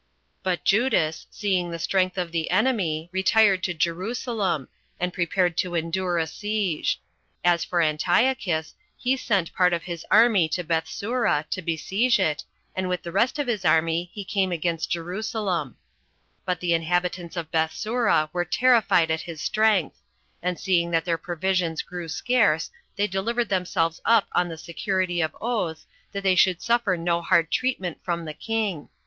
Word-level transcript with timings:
5. 0.41 0.41
But 0.41 0.63
Judas, 0.63 1.27
seeing 1.29 1.69
the 1.69 1.77
strength 1.77 2.17
of 2.17 2.31
the 2.31 2.49
enemy, 2.49 3.07
retired 3.11 3.61
to 3.61 3.73
Jerusalem, 3.75 4.67
and 4.99 5.13
prepared 5.13 5.55
to 5.57 5.75
endure 5.75 6.17
a 6.17 6.25
siege. 6.25 6.99
As 7.43 7.63
for 7.63 7.81
Antiochus, 7.83 8.73
he 8.97 9.15
sent 9.15 9.53
part 9.53 9.73
of 9.73 9.83
his 9.83 10.03
army 10.09 10.49
to 10.49 10.63
Bethsura, 10.63 11.45
to 11.51 11.61
besiege 11.61 12.19
it, 12.19 12.43
and 12.75 12.89
with 12.89 13.03
the 13.03 13.11
rest 13.11 13.37
of 13.37 13.45
his 13.45 13.63
army 13.63 14.09
he 14.11 14.23
came 14.25 14.51
against 14.51 14.89
Jerusalem; 14.89 15.77
but 16.45 16.61
the 16.61 16.73
inhabitants 16.73 17.37
of 17.37 17.51
Bethsura 17.51 18.27
were 18.33 18.43
terrified 18.43 19.11
at 19.11 19.21
his 19.21 19.39
strength; 19.39 19.99
and 20.41 20.59
seeing 20.59 20.89
that 20.89 21.05
their 21.05 21.19
provisions 21.19 21.83
grew 21.83 22.07
scarce, 22.07 22.71
they 22.95 23.05
delivered 23.05 23.49
themselves 23.49 24.01
up 24.03 24.25
on 24.31 24.49
the 24.49 24.57
security 24.57 25.21
of 25.21 25.35
oaths 25.39 25.85
that 26.11 26.23
they 26.23 26.33
should 26.33 26.59
suffer 26.59 26.97
no 26.97 27.21
hard 27.21 27.51
treatment 27.51 27.99
from 28.03 28.25
the 28.25 28.33
king. 28.33 28.89